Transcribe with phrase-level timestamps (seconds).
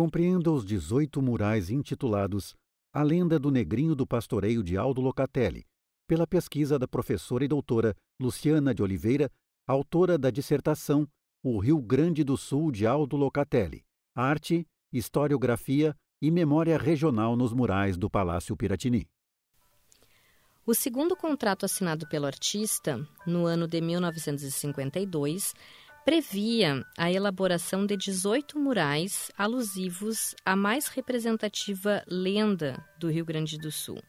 [0.00, 2.54] compreenda os 18 murais intitulados
[2.90, 5.66] A Lenda do Negrinho do Pastoreio de Aldo Locatelli,
[6.08, 9.30] pela pesquisa da professora e doutora Luciana de Oliveira,
[9.66, 11.06] autora da dissertação
[11.44, 13.82] O Rio Grande do Sul de Aldo Locatelli,
[14.16, 19.06] Arte, Historiografia e Memória Regional nos Murais do Palácio Piratini.
[20.66, 25.52] O segundo contrato assinado pelo artista, no ano de 1952,
[26.04, 33.70] previa a elaboração de 18 murais alusivos à mais representativa lenda do Rio Grande do
[33.70, 34.02] Sul.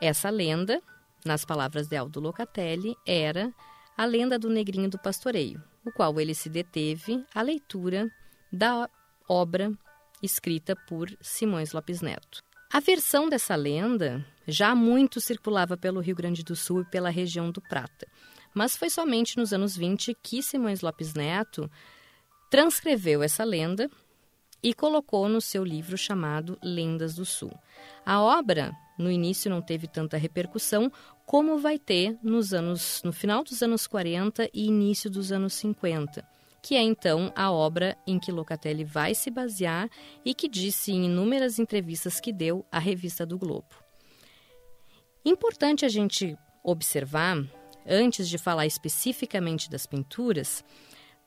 [0.00, 0.80] Essa lenda,
[1.24, 3.52] nas palavras de Aldo Locatelli, era
[3.96, 8.08] a lenda do Negrinho do Pastoreio, o qual ele se deteve à leitura
[8.52, 8.88] da
[9.28, 9.72] obra
[10.22, 12.42] escrita por Simões Lopes Neto.
[12.72, 17.50] A versão dessa lenda já muito circulava pelo Rio Grande do Sul e pela região
[17.50, 18.06] do Prata,
[18.54, 21.70] mas foi somente nos anos 20 que Simões Lopes Neto
[22.50, 23.90] transcreveu essa lenda
[24.62, 27.52] e colocou no seu livro chamado Lendas do Sul.
[28.04, 30.90] A obra, no início, não teve tanta repercussão
[31.26, 36.26] como vai ter nos anos, no final dos anos 40 e início dos anos 50
[36.62, 39.88] que é então a obra em que Locatelli vai se basear
[40.24, 43.68] e que disse em inúmeras entrevistas que deu à revista do Globo.
[45.24, 47.36] Importante a gente observar,
[47.88, 50.64] antes de falar especificamente das pinturas,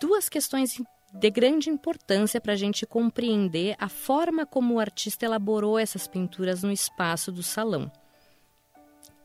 [0.00, 0.80] duas questões
[1.12, 6.62] de grande importância para a gente compreender a forma como o artista elaborou essas pinturas
[6.62, 7.90] no espaço do salão.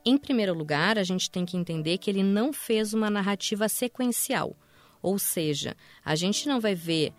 [0.04, 4.56] Em primeiro lugar, a gente tem que entender que ele não fez uma narrativa sequencial
[5.02, 7.12] ou seja, a gente não vai ver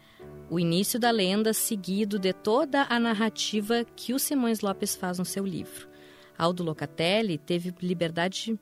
[0.49, 5.25] o início da lenda seguido de toda a narrativa que o Simões Lopes faz no
[5.25, 5.89] seu livro.
[6.37, 8.59] Aldo Locatelli teve liberdade,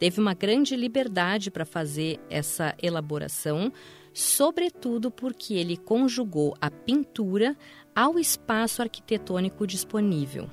[0.00, 3.70] teve uma grande liberdade para fazer essa elaboração,
[4.14, 7.54] sobretudo porque ele conjugou a pintura
[7.94, 10.50] ao espaço arquitetônico disponível.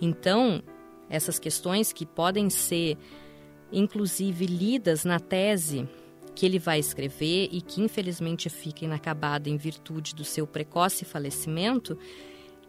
[0.00, 0.62] Então,
[1.08, 2.98] essas questões que podem ser
[3.72, 5.88] inclusive lidas na tese
[6.34, 11.98] que ele vai escrever e que infelizmente fica inacabada em virtude do seu precoce falecimento,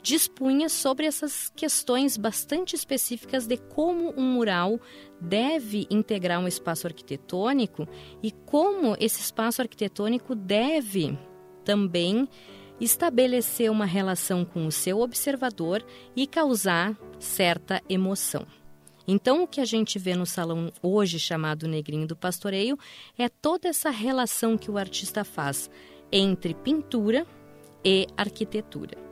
[0.02, 4.80] dispunha sobre essas questões bastante específicas de como um mural
[5.20, 7.88] deve integrar um espaço arquitetônico
[8.24, 11.18] e como esse espaço arquitetônico deve
[11.66, 12.28] também
[12.80, 15.86] estabelecer uma relação com o seu observador
[16.16, 18.48] e causar certa emoção.
[19.06, 22.78] Então, o que a gente vê no salão hoje chamado Negrinho do Pastoreio
[23.18, 25.70] é toda essa relação que o artista faz
[26.12, 27.26] entre pintura
[27.84, 29.09] e arquitetura.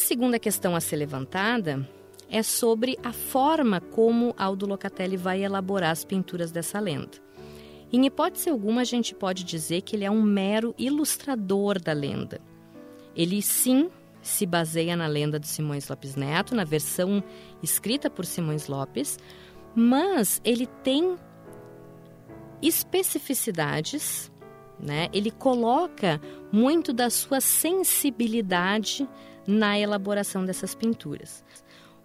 [0.00, 1.88] Segunda questão a ser levantada
[2.28, 7.18] é sobre a forma como Aldo Locatelli vai elaborar as pinturas dessa lenda.
[7.92, 12.40] Em hipótese alguma, a gente pode dizer que ele é um mero ilustrador da lenda.
[13.14, 13.88] Ele sim
[14.22, 17.22] se baseia na lenda de Simões Lopes Neto, na versão
[17.62, 19.18] escrita por Simões Lopes,
[19.74, 21.14] mas ele tem
[22.62, 24.32] especificidades,
[24.78, 25.08] né?
[25.12, 29.06] Ele coloca muito da sua sensibilidade
[29.46, 31.44] na elaboração dessas pinturas.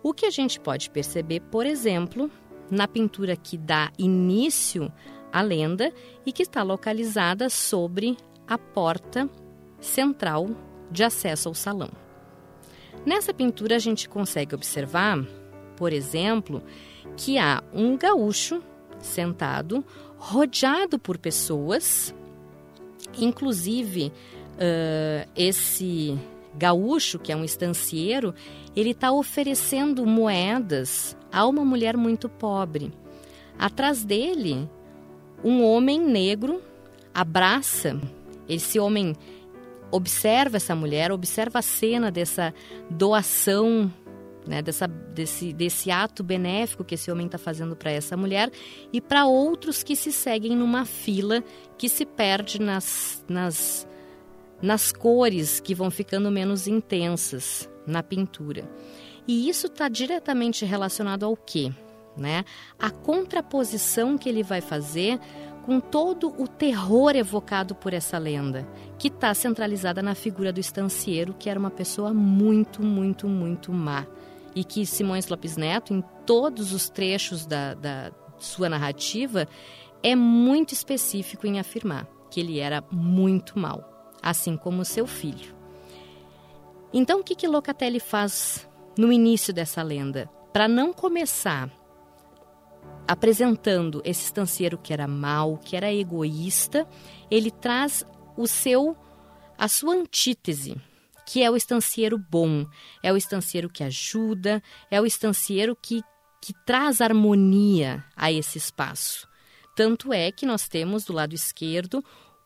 [0.02, 2.30] O que a gente pode perceber, por exemplo,
[2.70, 4.92] na pintura que dá início
[5.32, 5.92] à lenda
[6.26, 9.30] e que está localizada sobre a porta
[9.80, 10.48] central
[10.92, 11.90] de acesso ao salão.
[13.06, 15.24] Nessa pintura a gente consegue observar,
[15.76, 16.64] por exemplo,
[17.18, 18.62] que há um gaúcho
[19.00, 19.86] sentado,
[20.18, 22.16] rodeado por pessoas,
[23.18, 24.12] inclusive
[24.56, 26.18] uh, esse
[26.58, 28.34] gaúcho, que é um estancieiro,
[28.76, 32.92] ele está oferecendo moedas a uma mulher muito pobre.
[33.58, 34.70] Atrás dele,
[35.44, 36.62] um homem negro
[37.14, 38.00] abraça
[38.48, 39.16] esse homem
[39.92, 42.54] observa essa mulher, observa a cena dessa
[42.90, 43.92] doação,
[44.46, 48.52] né, dessa, desse, desse ato benéfico que esse homem está fazendo para essa mulher
[48.94, 51.44] e para outros que se seguem numa fila
[51.78, 53.88] que se perde nas, nas,
[54.62, 58.70] nas cores que vão ficando menos intensas na pintura.
[59.28, 61.72] E isso está diretamente relacionado ao quê?
[62.16, 62.46] Né?
[62.80, 65.20] A contraposição que ele vai fazer
[65.66, 68.68] com todo o terror evocado por essa lenda,
[69.00, 74.06] que está centralizada na figura do estancieiro, que era uma pessoa muito, muito, muito má.
[74.54, 79.48] E que Simões Lopes Neto, em todos os trechos da, da sua narrativa,
[80.04, 83.95] é muito específico em afirmar que ele era muito mal,
[84.26, 85.56] assim como seu filho.
[86.92, 88.68] Então, o que, que Locatelli faz
[88.98, 90.28] no início dessa lenda?
[90.52, 91.70] Para não começar
[93.08, 96.88] apresentando esse estancieiro que era mau, que era egoísta,
[97.30, 98.04] ele traz
[98.36, 98.98] o seu
[99.58, 100.76] a sua antítese,
[101.26, 102.66] que é o estancieiro bom,
[103.04, 106.02] é o estancieiro que ajuda, é o estancieiro que,
[106.42, 109.28] que traz harmonia a esse espaço.
[109.76, 112.04] Tanto é que nós temos do lado esquerdo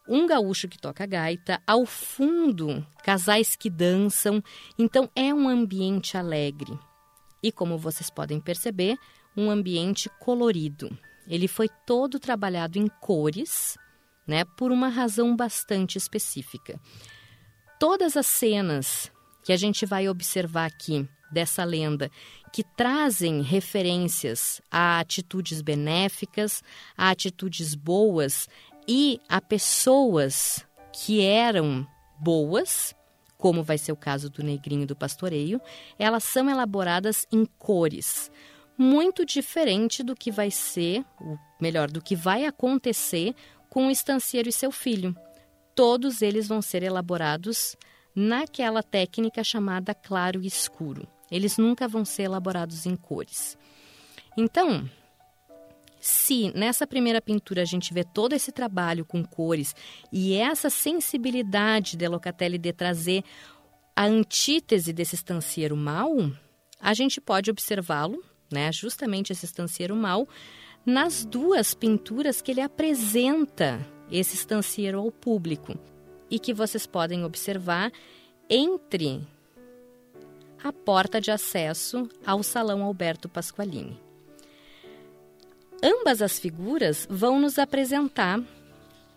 [0.10, 4.44] um gaúcho que toca gaita, ao fundo, casais que dançam.
[4.78, 6.78] Então, é um ambiente alegre.
[7.42, 8.98] E como vocês podem perceber,
[9.38, 10.90] um ambiente colorido.
[11.28, 13.78] Ele foi todo trabalhado em cores,
[14.26, 16.80] né, por uma razão bastante específica.
[17.80, 19.12] Todas as cenas
[19.44, 22.12] que a gente vai observar aqui dessa lenda,
[22.52, 26.64] que trazem referências a atitudes benéficas,
[26.98, 28.50] a atitudes boas
[28.88, 31.88] e a pessoas que eram
[32.20, 32.96] boas,
[33.38, 35.62] como vai ser o caso do negrinho do pastoreio,
[35.98, 38.32] elas são elaboradas em cores,
[38.78, 41.06] muito diferente do que vai ser,
[41.60, 43.36] melhor, do que vai acontecer
[43.70, 45.16] com o estancieiro e seu filho.
[45.76, 47.78] Todos eles vão ser elaborados
[48.16, 51.08] naquela técnica chamada claro e escuro.
[51.32, 53.58] Eles nunca vão ser elaborados em cores.
[54.36, 54.90] Então,
[56.00, 59.76] se nessa primeira pintura a gente vê todo esse trabalho com cores
[60.12, 63.24] e essa sensibilidade de Locatelli de trazer
[63.96, 66.32] a antítese desse estancieiro mau,
[66.80, 70.28] a gente pode observá-lo, né, justamente esse estancieiro mau,
[70.86, 75.78] nas duas pinturas que ele apresenta esse estancieiro ao público
[76.32, 77.92] e que vocês podem observar
[78.50, 79.28] entre
[80.64, 84.09] a porta de acesso ao Salão Alberto Pasqualini.
[85.82, 88.42] Ambas as figuras vão nos apresentar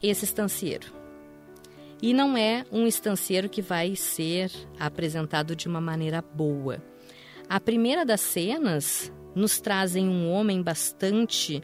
[0.01, 0.93] esse estancieiro.
[2.01, 6.83] E não é um estancieiro que vai ser apresentado de uma maneira boa.
[7.49, 11.63] A primeira das cenas nos trazem um homem bastante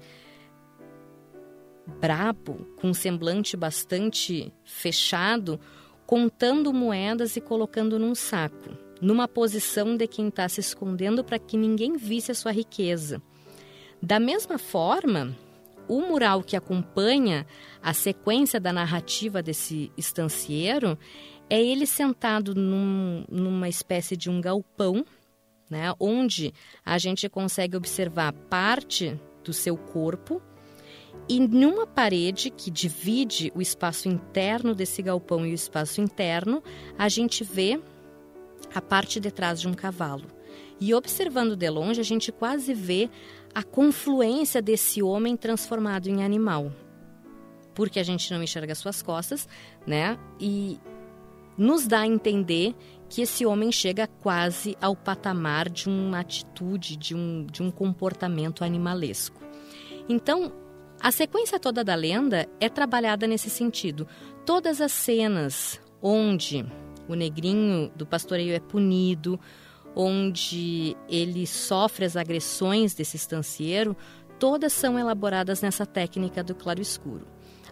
[2.01, 5.61] brabo, com um semblante bastante fechado,
[6.07, 11.57] contando moedas e colocando num saco, numa posição de quem está se escondendo para que
[11.57, 13.23] ninguém visse a sua riqueza.
[14.03, 15.37] Da mesma forma,
[15.89, 17.47] o mural que acompanha
[17.83, 20.99] a sequência da narrativa desse estancieiro
[21.51, 25.05] é ele sentado num, numa espécie de um galpão,
[25.71, 26.53] né, onde
[26.85, 30.43] a gente consegue observar parte do seu corpo
[31.29, 36.63] e numa parede que divide o espaço interno desse galpão e o espaço interno,
[36.99, 37.81] a gente vê
[38.75, 40.38] a parte de trás de um cavalo.
[40.81, 43.11] E observando de longe, a gente quase vê
[43.55, 46.73] a confluência desse homem transformado em animal.
[47.75, 49.49] Porque a gente não enxerga suas costas,
[49.87, 50.19] né?
[50.41, 50.79] E
[51.57, 52.75] nos dá a entender
[53.09, 58.63] que esse homem chega quase ao patamar de uma atitude, de um, de um comportamento
[58.63, 59.41] animalesco.
[60.09, 60.53] Então,
[61.01, 64.07] a sequência toda da lenda é trabalhada nesse sentido.
[64.45, 66.65] Todas as cenas onde
[67.09, 69.39] o negrinho do pastoreio é punido,
[70.01, 73.97] onde ele sofre as agressões desse estancieiro,
[74.39, 77.27] todas são elaboradas nessa técnica do claro escuro.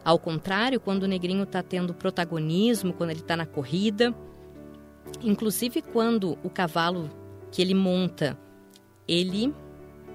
[0.05, 4.13] Ao contrário, quando o negrinho está tendo protagonismo, quando ele está na corrida,
[5.23, 7.09] inclusive quando o cavalo
[7.53, 8.37] que ele monta,
[9.07, 9.55] ele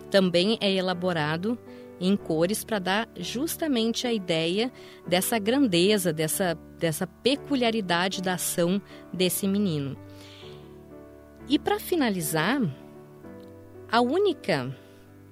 [0.10, 1.58] também é elaborado
[1.98, 4.70] em cores para dar justamente a ideia
[5.08, 8.82] dessa grandeza, dessa, dessa peculiaridade da ação
[9.14, 9.96] desse menino.
[11.48, 12.62] E para finalizar,
[13.92, 14.76] a única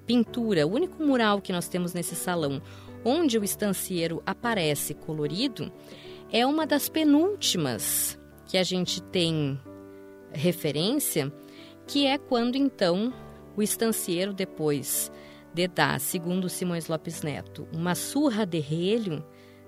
[0.06, 2.62] pintura, o único mural que nós temos nesse salão
[3.06, 5.72] onde o estancieiro aparece colorido
[6.32, 9.60] é uma das penúltimas que a gente tem
[10.32, 11.32] referência,
[11.88, 13.14] que é quando então
[13.56, 15.12] o estancieiro depois
[15.54, 19.24] de dar, segundo Simões Lopes Neto, uma surra de relho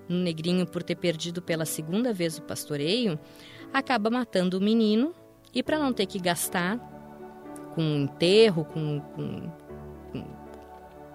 [0.08, 3.18] no negrinho por ter perdido pela segunda vez o pastoreio,
[3.72, 5.14] acaba matando o menino
[5.54, 6.78] e para não ter que gastar
[7.74, 9.50] com enterro, com, com,
[10.12, 10.24] com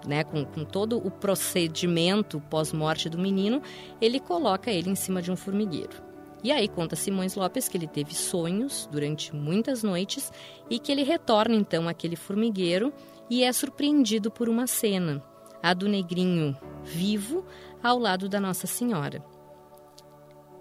[0.08, 3.62] né, com, com, todo o procedimento pós-morte do menino,
[4.00, 6.08] ele coloca ele em cima de um formigueiro.
[6.44, 10.32] E aí conta Simões Lopes que ele teve sonhos durante muitas noites
[10.70, 12.94] e que ele retorna então àquele formigueiro
[13.30, 15.22] e é surpreendido por uma cena,
[15.62, 17.44] a do negrinho vivo
[17.84, 19.24] ao lado da Nossa Senhora.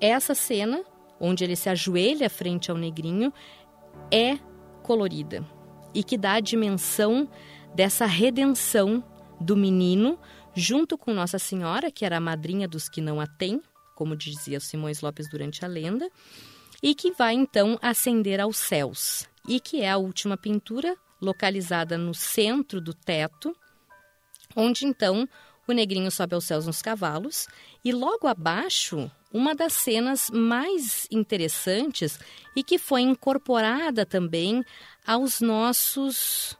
[0.01, 0.83] Essa cena,
[1.21, 3.33] onde ele se ajoelha frente ao negrinho,
[4.11, 4.39] é
[4.83, 5.45] colorida
[5.95, 7.29] e que dá a dimensão
[7.75, 9.03] dessa redenção
[9.41, 10.19] do menino
[10.55, 13.61] junto com Nossa Senhora, que era a madrinha dos que não a têm,
[13.95, 16.09] como dizia Simões Lopes durante a lenda,
[16.83, 22.15] e que vai então ascender aos céus, e que é a última pintura localizada no
[22.15, 23.55] centro do teto,
[24.55, 25.29] onde então
[25.67, 27.49] o negrinho sobe aos céus nos cavalos,
[27.85, 32.19] e logo abaixo uma das cenas mais interessantes
[32.57, 34.65] e que foi incorporada também
[35.07, 36.57] aos nossos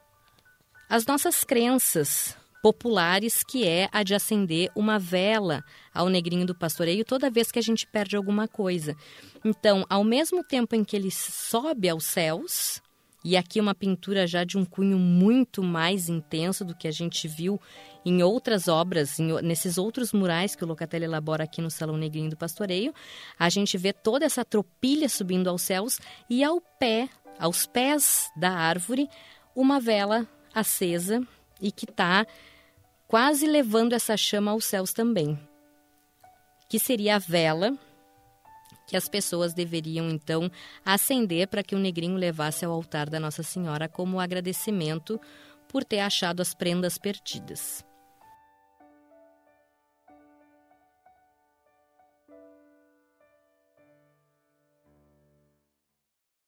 [0.87, 7.03] às nossas crenças populares, que é a de acender uma vela ao negrinho do pastoreio
[7.03, 8.95] toda vez que a gente perde alguma coisa.
[9.43, 12.81] Então, ao mesmo tempo em que ele sobe aos céus,
[13.27, 17.27] e aqui uma pintura já de um cunho muito mais intenso do que a gente
[17.27, 17.59] viu
[18.05, 22.29] em outras obras, em, nesses outros murais que o Locatelli elabora aqui no Salão Negrinho
[22.29, 22.93] do Pastoreio,
[23.37, 28.51] a gente vê toda essa tropilha subindo aos céus e ao pé, aos pés da
[28.51, 29.09] árvore,
[29.53, 31.21] uma vela acesa
[31.61, 32.25] e que está
[33.09, 35.37] quase levando essa chama aos céus também.
[36.69, 37.77] Que seria a vela
[38.87, 40.49] que as pessoas deveriam então
[40.83, 45.19] acender para que o negrinho levasse ao altar da Nossa Senhora como agradecimento
[45.67, 47.86] por ter achado as prendas perdidas.